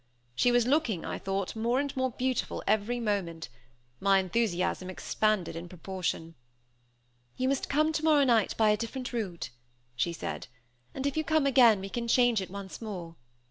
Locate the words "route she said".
9.13-10.47